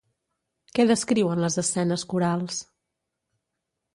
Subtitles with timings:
[0.77, 2.57] Què descriuen les escenes corals?